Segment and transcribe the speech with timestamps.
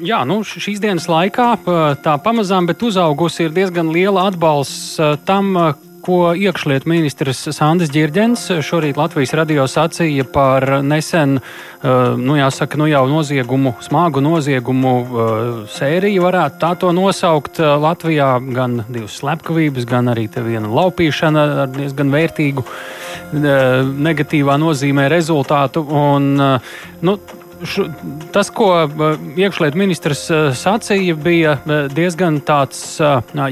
[0.00, 1.50] Jā, nu, šīs dienas laikā
[2.00, 4.96] tā pamazām, bet uzaugusi ir diezgan liela atbalsts
[5.28, 5.50] tam,
[6.02, 11.36] ko iekšlietu ministrs Sandis Girģens šorīt Latvijas radio sacīja par nesen,
[11.84, 14.94] nu, jāsaka, nu jau noziegumu, smagu noziegumu
[15.76, 17.60] sēriju, varētu tā to nosaukt.
[17.60, 22.64] Latvijā gan divas slepkavības, gan arī viena laupīšana ar diezgan vērtīgu
[24.08, 25.84] negatīvā nozīmē rezultātu.
[25.84, 26.32] Un,
[27.04, 27.18] nu,
[27.62, 27.86] š,
[28.34, 28.68] tas, ko
[29.38, 30.24] iekšlietu ministrs
[30.58, 31.56] sacīja, bija
[31.92, 32.98] diezgan tāds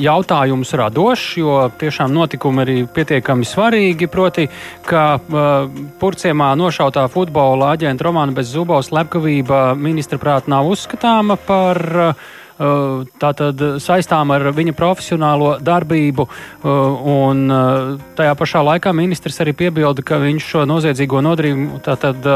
[0.02, 4.10] jautājums radošs, jo tiešām notikumi arī pietiekami svarīgi.
[4.10, 4.48] Proti,
[4.86, 5.04] ka
[6.00, 11.80] Purciemā nošautā futbola aģenta Romāna bez Zubovas slepkavība ministra prāt nav uzskatāma par
[13.20, 16.26] tātad saistām ar viņa profesionālo darbību.
[17.14, 17.46] Un
[18.18, 22.28] tajā pašā laikā ministrs arī piebilda, ka viņš šo noziedzīgo nodarījumu tātad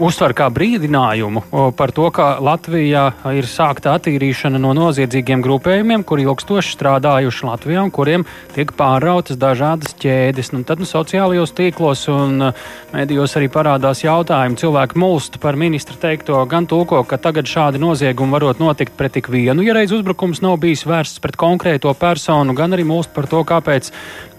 [0.00, 1.42] uztver kā brīdinājumu
[1.76, 3.04] par to, ka Latvijā
[3.36, 9.94] ir sākta attīrīšana no noziedzīgiem grupējumiem, kuri ilgstoši strādājuši Latvijā un kuriem tiek pārrautas dažādas
[10.00, 10.52] ķēdes.
[10.54, 12.50] Nu, tad nu, sociālajos tīklos un
[12.94, 14.58] medijos arī parādās jautājumi.
[14.60, 19.30] Cilvēki mulst par ministra teikto, gan tulko, ka tagad šādi noziegumi varot notikt pret tik
[19.32, 23.42] vienu, ja reiz uzbrukums nav bijis vērsts pret konkrēto personu, gan arī mulst par to,
[23.46, 23.90] kāpēc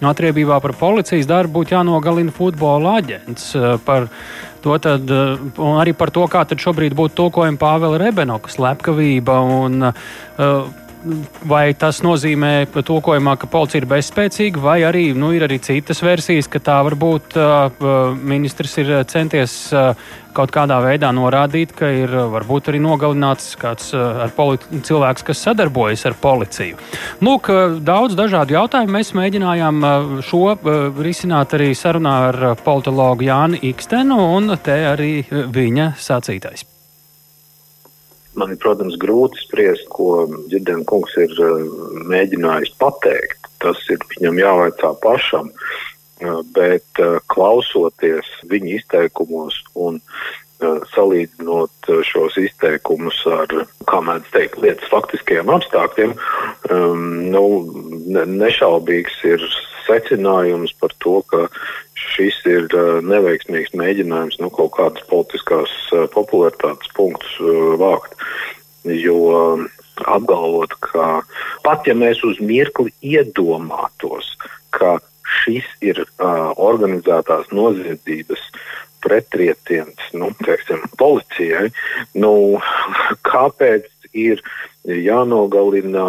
[0.02, 3.52] atriebībā par policijas darbu būtu jānogalina futbola aģents.
[3.86, 4.08] Par
[4.51, 4.51] To
[4.82, 5.10] tad,
[5.58, 9.38] un arī par to, kā šobrīd būtu tulkojama Pāvela Rebenoka slepkavība.
[9.64, 10.81] Un, uh,
[11.48, 16.48] vai tas nozīmē tulkojumā, ka policija ir bezspēcīga, vai arī nu, ir arī citas versijas,
[16.50, 17.84] ka tā varbūt uh,
[18.18, 19.92] ministrs ir centies uh,
[20.32, 24.24] kaut kādā veidā norādīt, ka ir varbūt arī nogalināts kāds uh,
[24.72, 26.80] cilvēks, kas sadarbojas ar policiju.
[27.24, 27.52] Lūk,
[27.84, 29.86] daudz dažādu jautājumu mēs mēģinājām
[30.26, 30.44] šo
[31.02, 36.71] risināt arī sarunā ar politologu Jānu Ikstenu, un te arī viņa sacītais.
[38.38, 41.64] Man ir, protams, grūti spriest, ko Girdēna kungs ir uh,
[42.08, 43.50] mēģinājis pateikt.
[43.62, 45.50] Tas ir viņam jāvaicā pašam.
[46.22, 50.00] Uh, bet uh, klausoties viņa izteikumos un
[50.92, 53.50] salīdzinot šos izteikumus ar,
[53.88, 56.14] kā mēdz teikt, lietas faktiskajiem apstākļiem,
[56.70, 57.44] um, nu,
[58.12, 59.42] nešaubīgs ir
[59.86, 61.48] secinājums par to, ka
[61.98, 62.66] šis ir
[63.04, 65.72] neveiksmīgs mēģinājums nu, kaut kādas politiskās
[66.14, 67.36] popularitātes punktus
[67.80, 68.16] vākt.
[68.88, 69.60] Jo
[70.08, 71.22] apgalvot, ka
[71.64, 74.32] pat ja mēs uz mirkli iedomātos,
[74.74, 74.96] ka
[75.42, 78.42] šis ir uh, organizētās noziedzības
[79.02, 81.70] pretrietiens nu, teiksim, policijai,
[82.14, 82.60] nu,
[83.30, 84.42] kāpēc ir
[84.84, 86.04] jānogalina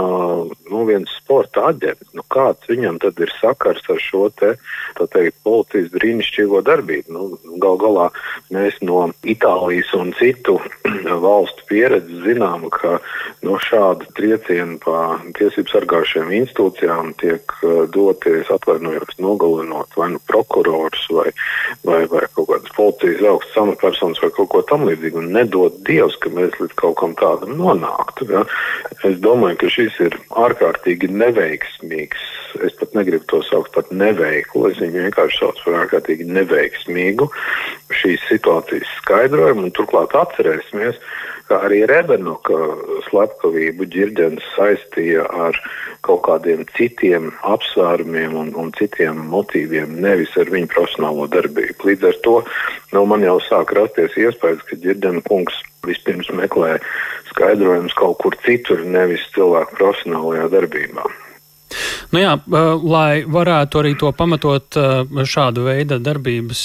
[0.50, 2.10] nu, viens sporta aģents.
[2.18, 4.56] Nu, kāds viņam tad ir sakars ar šo te,
[4.98, 7.14] teikt, policijas brīnišķīgo darbību?
[7.14, 8.08] Nu, gal galā
[8.54, 10.58] mēs no Itālijas un citu
[11.26, 12.98] valstu pieredzes zinām, ka
[13.46, 21.06] no šāda trieciena pa tiesību sargājušiem institūcijām tiek uh, doties atvainojot, nogalinot vai nu prokurors
[21.14, 21.30] vai,
[21.86, 25.22] vai, vai kaut kādas policijas augstas amatpersonas vai kaut ko tam līdzīgu.
[25.22, 28.30] Un nedod Dievs, ka mēs līdz kaut kam tādam nonāktu.
[28.34, 28.46] Ja?
[29.04, 32.30] Es domāju, ka šis ir ārkārtīgi neveiksmīgs.
[32.64, 34.70] Es pat negribu to saukt par neveiklu.
[34.70, 37.28] Es viņu vienkārši saucu par ārkārtīgi neveiksmīgu
[37.94, 39.72] šīs situācijas skaidrojumu.
[39.76, 41.00] Turklāt atcerēsimies,
[41.50, 42.60] ka arī Rebenoka
[43.10, 45.58] slepkavību ģirģens saistīja ar
[46.04, 51.90] kaut kādiem citiem apsvērumiem un, un citiem motīviem, nevis ar viņu profesionālo darbību.
[51.90, 52.40] Līdz ar to
[52.96, 56.78] nu, man jau sāk rasties iespējas, ka ģirģena kungs vispirms meklē
[57.34, 61.12] skaidrojumus kaut kur citur, nevis cilvēku profesionālajā darbībā.
[62.14, 62.34] Nu jā,
[62.86, 64.78] lai varētu arī to pamatot
[65.26, 66.62] šādu veidu darbības,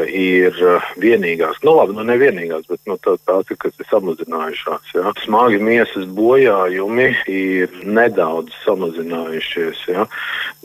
[0.08, 4.84] ir eh, vienīgās, nu labi, nu nevienīgās, bet nu, tā, tās ir, kas ir samazinājušās.
[4.96, 5.04] Ja.
[5.24, 9.78] Smagi miesas bojājumi ir nedaudz samazinājušies.
[9.94, 10.02] Ja.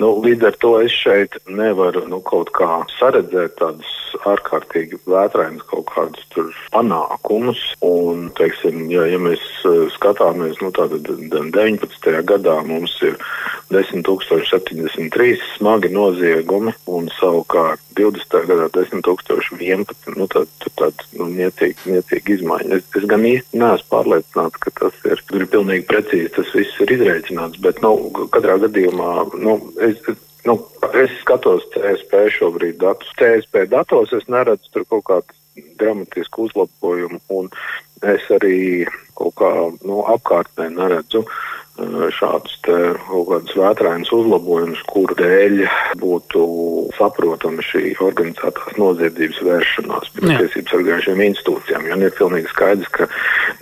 [0.01, 3.91] Nu, līdz ar to es šeit nevaru nu, kaut kā saredzēt tādus
[4.27, 7.61] ārkārtīgi vētrainus kaut kādus panākumus.
[7.85, 9.43] Un, teiksim, ja, ja mēs
[9.95, 12.15] skatāmies, nu, tātad 19.
[12.29, 13.17] gadā mums ir
[13.73, 18.41] 10,073 smagi noziegumi, un savukārt 20.
[18.49, 20.15] gadā 10,011.
[20.15, 22.77] Nu, tad tad nu, niecīgi, niecīgi izmaiņa.
[22.77, 26.95] Es, es gan īsti neesmu pārliecināts, ka tas ir, ir pilnīgi precīzi, tas viss ir
[26.97, 27.95] izreikināts, bet nu,
[28.33, 29.11] katrā gadījumā
[29.41, 30.01] nu, es,
[30.45, 30.57] nu,
[30.94, 33.12] es skatos CSP šobrīd datus.
[33.19, 37.50] CSP datos es neredzu tur kaut kādu dramatisku uzlabojumu, un
[38.03, 39.51] es arī kaut kā
[39.88, 41.24] nu, apkārtnē neredzu
[41.75, 45.65] šādus kaut kādus vētrainus uzlabojumus, kuru dēļ
[46.00, 46.44] būtu
[46.95, 51.89] saprotama šī organizētās noziedzības vēršanās pie tiesību sargājušiem institūcijām.
[51.89, 53.09] Jo ir pilnīgi skaidrs, ka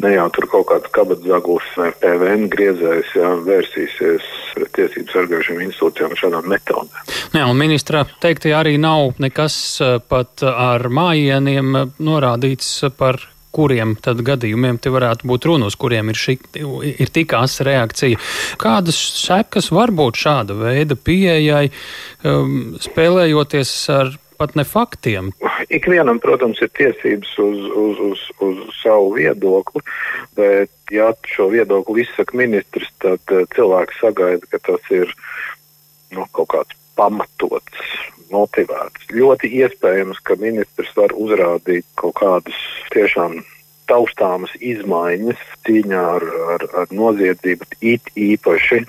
[0.03, 4.31] ne jau tur kaut kāds kabatzagus vai PVN griezējs jā, vērsīsies
[4.73, 7.03] tiesību sargājušiem institūcijām šādām metodēm.
[7.33, 9.55] Jā, un ministra teiktie arī nav nekas
[10.09, 13.21] pat ar mājieniem norādīts par
[13.53, 16.37] kuriem tad gadījumiem te varētu būt runa, uz kuriem ir, šī,
[16.89, 18.19] ir tik asa reakcija.
[18.61, 21.67] Kādas sekas var būt šāda veida pieejai,
[22.25, 24.13] um, spēlējoties ar
[24.43, 25.31] pat ne faktiem?
[25.73, 29.83] Ikvienam, protams, ir tiesības uz, uz, uz, uz savu viedokli,
[30.37, 35.09] bet, ja šo viedokli izsaka ministrs, tad uh, cilvēks sagaida, ka tas ir
[36.13, 37.87] nu, kaut kāds pamatots,
[38.33, 39.09] motivēts.
[39.13, 42.59] Ļoti iespējams, ka ministrs var uzrādīt kaut kādus
[42.93, 43.41] tiešām
[43.89, 46.25] taustāmas izmaiņas cīņā ar,
[46.55, 48.79] ar, ar noziedzību, it īpaši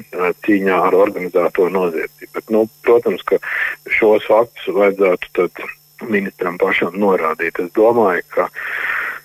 [0.46, 2.30] cīņā ar organizēto noziedzību.
[2.36, 3.40] Bet, nu, protams, ka
[3.94, 5.48] šos faktus vajadzētu
[6.10, 7.60] ministram pašam norādīt.
[7.62, 8.48] Es domāju, ka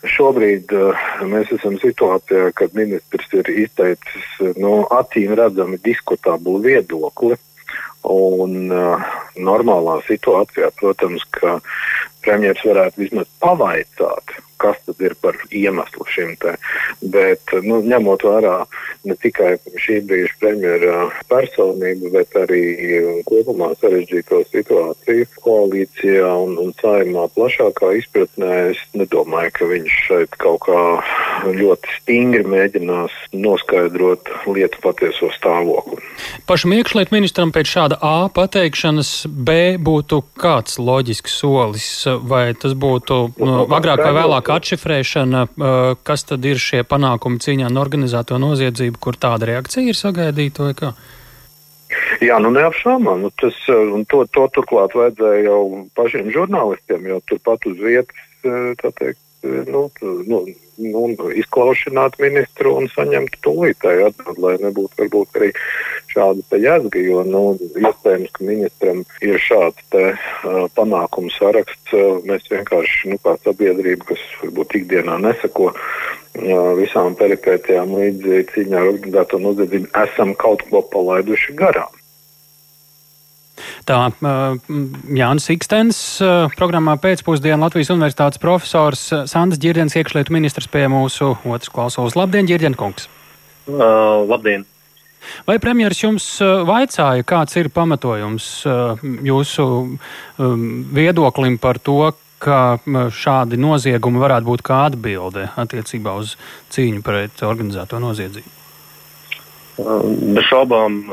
[0.08, 7.36] šobrīd uh, mēs esam situācijā, kad ministrs ir izteicis no acīm redzami diskutablu viedokli
[8.08, 11.58] Un uh, normālā situācijā, protams, ka
[12.24, 16.56] premjerministrs varētu vismaz pavaicāt, kas tad ir par iemeslu šim te.
[17.14, 18.56] Bet, nu, ņemot vērā
[19.08, 20.98] ne tikai šī brīža premjera
[21.32, 22.64] personību, bet arī
[23.30, 30.66] kopumā sarežģīto situāciju koalīcijā un, un saimā plašākā izpratnē, es nedomāju, ka viņš šeit kaut
[30.68, 30.84] kā
[31.46, 36.02] ļoti stingri mēģinās noskaidrot lietu patieso stāvokli.
[36.50, 41.90] Pašam iekšlietu ministram pēc šāda A pateikšanas B būtu kāds loģisks solis,
[42.22, 45.46] vai tas būtu nu, agrāk vai vēlāk atšifrēšana,
[46.08, 50.76] kas tad ir šie panākumi cīņā ar organizēto noziedzību, kur tāda reakcija ir sagaidīta vai
[50.78, 50.94] kā?
[52.22, 53.24] Jā, nu neapšaubām.
[53.26, 55.62] Nu, tas, to, to turklāt vajadzēja jau
[55.98, 59.90] pašiem žurnālistiem, jo turpat uz vietas, teikt, nu,
[60.28, 60.40] nu,
[60.78, 61.04] nu,
[61.36, 65.50] izklaušanāt ministru un saņemt tūlītēju atbildi, lai nebūtu varbūt arī
[66.12, 67.44] šāda jēdzga, jo nu,
[67.80, 71.94] iespējams, ka ministram ir šāds te, uh, panākumu saraksts.
[71.94, 78.82] Uh, mēs vienkārši, nu, kā sabiedrība, kas varbūt ikdienā nesako uh, visām peripētijām līdz cīņā
[78.82, 81.99] ar organizēto noziedzību, esam kaut ko palaiduši garām.
[83.90, 84.00] Tā
[85.20, 86.00] Jānis Ikstens
[86.58, 92.18] programmā pēcpusdienā Latvijas Universitātes profesors Sandrs Girdens, iekšlietu ministrs pie mūsu otras klausulas.
[92.20, 93.10] Labdien, Girdien kungs!
[93.70, 94.66] Uh, labdien!
[95.48, 96.26] Vai premjeras jums
[96.68, 98.48] vaicāja, kāds ir pamatojums
[99.28, 99.66] jūsu
[100.96, 102.80] viedoklim par to, ka
[103.12, 106.38] šādi noziegumi varētu būt kā atbilde attiecībā uz
[106.74, 108.59] cīņu pret organizēto noziedzību?
[109.80, 111.04] Bez šaubām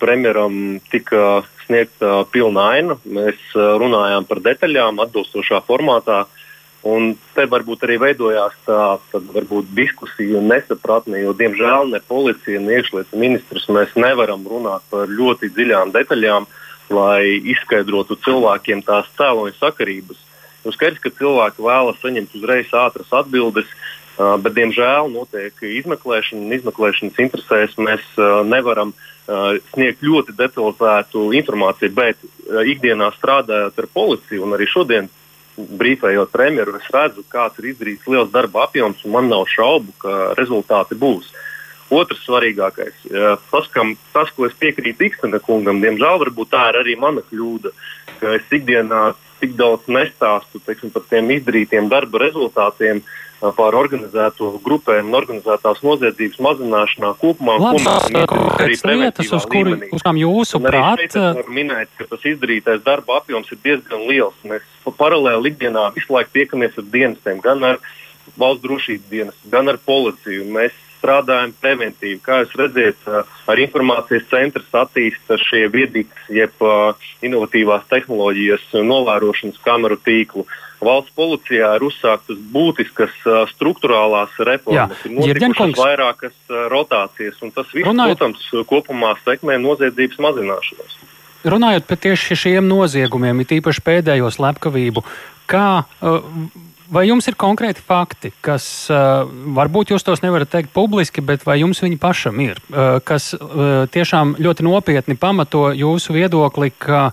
[0.00, 2.96] premjeram tika sniegta pilna aina.
[3.04, 6.24] Mēs runājām par detaļām atbilstošā formātā.
[6.84, 12.76] Un te varbūt arī veidojās tā varbūt, diskusija un nesapratne, jo, diemžēl, ne policija, ne
[12.76, 16.44] iekšlietu ministrs mēs nevaram runāt par ļoti dziļām detaļām,
[16.92, 20.20] lai izskaidrotu cilvēkiem tās cēloņa sakarības.
[20.64, 23.83] Nu, skaidrs, ka cilvēki vēlas saņemt uzreiz ātras atbildes, uh,
[24.16, 31.30] bet, diemžēl, notiek izmeklēšana, un izmeklēšanas interesēs mēs uh, nevaram uh, Uh, sniegt ļoti detalizētu
[31.38, 35.08] informāciju, bet uh, ikdienā strādājot ar policiju un arī šodien
[35.56, 40.34] brīfējot premjeru, es redzu, kāds ir izdarīts liels darba apjoms, un man nav šaubu, ka
[40.36, 41.32] rezultāti būs.
[41.88, 46.82] Otrs svarīgākais, uh, tas, kam, tas ko es piekrītu Ikstena kungam, diemžēl varbūt tā ir
[46.82, 47.72] arī mana kļūda,
[48.20, 49.06] ka es ikdienā
[49.40, 55.82] tik daudz nestāstu teiksim, par tiem izdarītiem darba rezultātiem, uh, par organizēto grupēm un organizētās
[55.84, 57.56] noziedzības mazināšanā kopumā.
[57.60, 57.82] Labi,
[58.30, 61.18] konkrētas lietas, uz, kuri, uz kām jūsu prāt?
[61.52, 64.38] Minēt, ka tas izdarītais darba apjoms ir diezgan liels.
[64.48, 64.64] Mēs
[65.00, 67.82] paralēli ikdienā visu laiku tiekamies ar dienestiem, gan ar
[68.40, 70.48] valsts drošības dienestu, gan ar policiju.
[70.54, 72.22] Mēs strādājam preventīvi.
[72.24, 73.08] Kā jūs redzat,
[73.50, 76.64] ar informācijas centrs attīsta šie viedītas, jeb
[77.24, 80.46] inovatīvās tehnoloģijas novērošanas kameru tīklu.
[80.46, 83.14] Uh, valsts policijā ir uzsāktas būtiskas
[83.52, 85.14] struktūrālās reformas, Jā.
[85.30, 86.36] ir notikušas vairākas
[86.72, 88.20] rotācijas, un tas viss, Runājot...
[88.20, 91.00] protams, kopumā sekmē noziedzības mazināšanos.
[91.44, 95.04] Runājot par tieši šiem noziegumiem, it īpaši pēdējo slepkavību,
[95.50, 95.66] kā
[96.94, 98.64] Vai jums ir konkrēti fakti, kas
[99.56, 102.60] varbūt jūs tos nevarat teikt publiski, bet vai jums viņi pašam ir,
[103.08, 103.30] kas
[103.96, 107.06] tiešām ļoti nopietni pamato jūsu viedokli, ka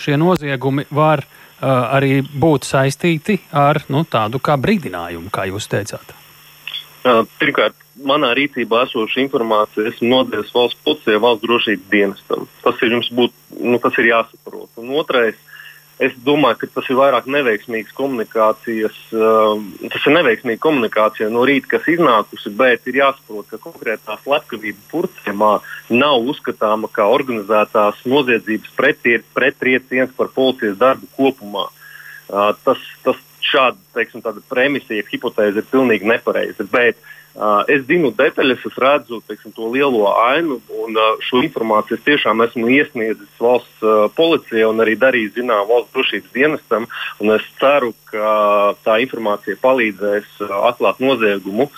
[0.00, 6.14] šie noziegumi var uh, arī būt saistīti ar nu, tādu kā brīdinājumu, kā jūs teicāt?
[7.06, 12.48] Uh, pirmkārt, manā rīcībā esoša informācija esmu nodevis valsts policijai, valsts drošības dienestam.
[12.64, 14.70] Tas ir jums būt, nu, tas ir jāsaprot.
[14.82, 15.38] Un otrais,
[15.98, 19.58] Es domāju, ka tas ir vairāk neveiksmīgs komunikācijas, uh,
[19.90, 25.50] tas ir neveiksmīga komunikācija no rīta, kas iznākusi, bet ir jāsaprot, ka konkrētā slepkavība purcēmā
[25.90, 28.78] nav uzskatāma kā organizētās noziedzības
[29.34, 31.66] pretrieciens par policijas darbu kopumā.
[32.28, 36.66] Uh, tas, tas šāda, teiksim, premisa, ja hipotēze ir pilnīgi nepareiza.
[36.70, 37.17] Bet, Uh,
[37.70, 42.42] es zinu detaļas, es redzu teiksim, to lielo ainu, un uh, šo informāciju es tiešām
[42.46, 46.88] esmu iesniedzis valsts uh, policijai un arī darījis zinām valsts drošības dienestam.
[47.38, 51.68] Es ceru, ka tā informācija palīdzēs atklāt noziegumu.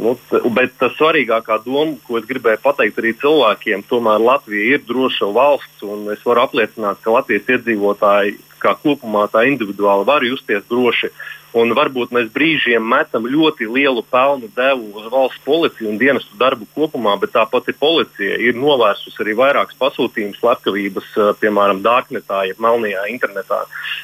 [0.00, 0.14] Nu,
[0.56, 5.82] bet tā svarīgākā doma, ko es gribēju pateikt arī cilvēkiem, tomēr Latvija ir droša valsts,
[5.84, 11.10] un es varu apliecināt, ka Latvijas iedzīvotāji kā kopumā tā individuāli var justies droši.
[11.52, 16.64] Un varbūt mēs brīžiem metam ļoti lielu pelnu devu uz valsts policiju un dienestu darbu
[16.72, 18.38] kopumā, bet tāpat ir policija.
[18.40, 23.60] Ir novērsusi arī vairākas pasūtījumus, slepkavības, eh, piemēram, dārknetā, jeb melnajā internetā.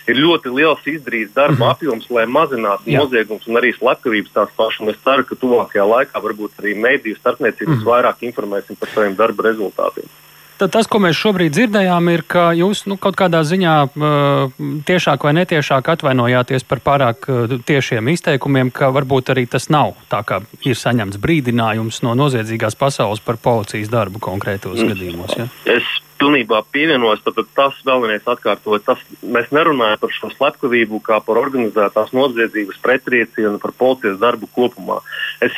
[0.09, 1.73] Ir ļoti liels izdarīts darba mm -hmm.
[1.73, 3.01] apjoms, lai mazinātu Jā.
[3.01, 4.89] noziegums un arī slepkavības tās pašas.
[4.89, 7.91] Es ceru, ka tuvākajā laikā varbūt arī mediju starpniecības mm -hmm.
[7.91, 10.09] vairāk informēsim par saviem darba rezultātiem.
[10.59, 13.75] Tad tas, ko mēs šobrīd dzirdējām, ir, ka jūs nu, kaut kādā ziņā
[14.89, 17.29] tiešāk vai netiešāk atvainojāties par pārāk
[17.69, 23.23] tiešiem izteikumiem, ka varbūt arī tas nav tā, kā ir saņemts brīdinājums no noziedzīgās pasaules
[23.23, 24.93] par policijas darbu konkrētos mm.
[24.93, 25.39] gadījumos.
[25.39, 25.49] Ja?
[25.79, 27.23] Es pilnībā pievienojos.
[27.25, 33.61] Tad tas vēlreiz atkārtot, tas mēs nerunājam par šo slepkavību kā par organizētās noziedzības pretriecienu
[33.63, 35.01] par policijas darbu kopumā.
[35.45, 35.55] Es,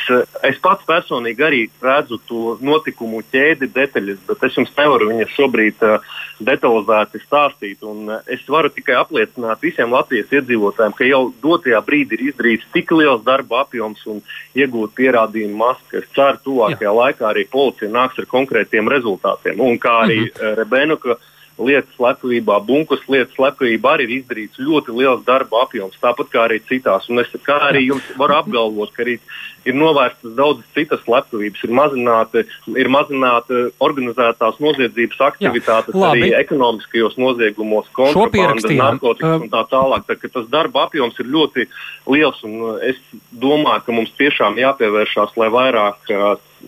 [0.47, 5.85] es pats personīgi arī redzu to notikumu ķēdi detaļas, bet es jums nevaru viņas šobrīd
[5.87, 7.81] uh, detalizēti stāstīt.
[7.87, 12.69] Un, uh, es varu tikai apliecināt visiem Latvijas iedzīvotājiem, ka jau dotajā brīdī ir izdarīts
[12.75, 14.21] tik liels darba apjoms un
[14.57, 19.59] iegūt pierādījumu masu, ka es ceru, ka tuvākajā laikā arī policija nāks ar konkrētiem rezultātiem.
[19.61, 20.50] Un kā arī mm -hmm.
[20.57, 21.17] Rebenuka
[21.61, 26.61] lietas slepkavībā, bunkas lietas slepkavībā arī ir izdarīts ļoti liels darba apjoms, tāpat kā arī
[26.69, 27.09] citās.
[27.11, 29.17] Un es kā arī jums varu apgalvot, ka arī
[29.65, 37.17] ir novērstas daudzas citas slepkavības, ir mazināta, ir mazināta organizētās noziedzības aktivitātes Jā, arī ekonomiskajos
[37.21, 40.07] noziegumos, kontrabandas, narkotikas un tā tālāk.
[40.07, 41.67] Tā, tas darba apjoms ir ļoti
[42.11, 42.99] liels un es
[43.31, 46.11] domāju, ka mums tiešām jāpievēršās, lai vairāk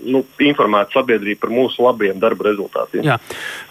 [0.01, 3.05] nu, informētu sabiedrību par mūsu labiem darba rezultātiem.
[3.07, 3.19] Jā.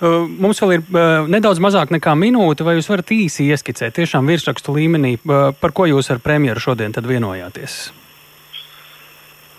[0.01, 4.31] Uh, mums vēl ir uh, nedaudz mazāk nekā minūte, vai jūs varat īsi ieskicēt, tiešām
[4.31, 7.83] virsrakstu līmenī, uh, par ko jūs ar premjeru šodien vienojāties?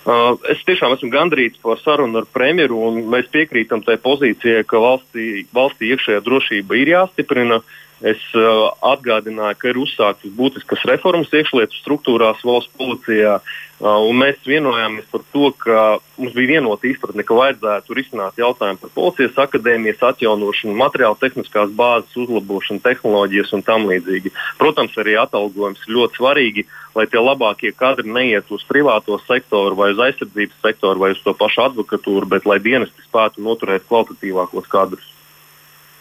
[0.04, 4.82] Uh, es tiešām esmu gandrīz par sarunu ar premjeru, un mēs piekrītam tai pozīcijai, ka
[4.84, 7.62] valstī, valstī iekšējā drošība ir jāstiprina.
[7.62, 14.42] Uh, Es uh, atgādināju, ka ir uzsāktas būtiskas reformas iekšlietu struktūrās valsts policijā, uh, mēs
[14.44, 15.84] vienojāmies par to, ka
[16.18, 22.20] mums bija vienota izpratne, ka vajadzētu risināt jautājumu par policijas akadēmijas atjaunošanu, materiālu tehniskās bāzes
[22.26, 24.36] uzlabošanu, tehnoloģijas un tam līdzīgi.
[24.60, 26.68] Protams, arī atalgojums ir ļoti svarīgi,
[27.00, 31.32] lai tie labākie kadri neiet uz privāto sektoru vai uz aizsardzības sektoru vai uz to
[31.40, 35.12] pašu advokatūru, bet lai dienesti spētu noturēt kvalitatīvākos kadrus.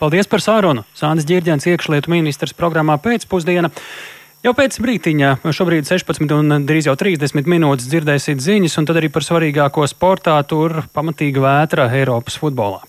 [0.03, 0.83] Paldies par sarunu.
[0.99, 3.69] Sānis Girģents, iekšlietu ministrs programmā pēcpusdiena.
[4.43, 9.13] Jau pēc brīdiņa, šobrīd 16 un drīz jau 30 minūtes dzirdēsiet ziņas, un tad arī
[9.15, 12.83] par svarīgāko sportā tur pamatīga vētra Eiropas futbolā.